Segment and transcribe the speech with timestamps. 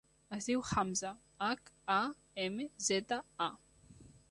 [0.35, 1.11] Es diu Hamza:
[1.49, 1.99] hac, a,
[2.47, 3.53] ema, zeta, a.